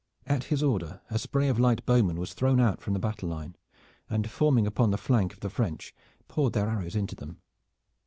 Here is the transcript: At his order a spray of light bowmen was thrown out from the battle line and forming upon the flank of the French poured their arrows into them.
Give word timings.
At 0.25 0.45
his 0.45 0.63
order 0.63 0.99
a 1.11 1.19
spray 1.19 1.47
of 1.47 1.59
light 1.59 1.85
bowmen 1.85 2.17
was 2.19 2.33
thrown 2.33 2.59
out 2.59 2.81
from 2.81 2.93
the 2.93 2.99
battle 2.99 3.29
line 3.29 3.55
and 4.09 4.27
forming 4.27 4.65
upon 4.65 4.89
the 4.89 4.97
flank 4.97 5.31
of 5.31 5.41
the 5.41 5.49
French 5.51 5.93
poured 6.27 6.53
their 6.53 6.69
arrows 6.69 6.95
into 6.95 7.13
them. 7.15 7.39